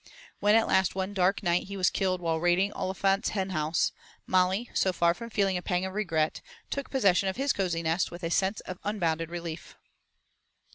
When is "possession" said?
6.89-7.29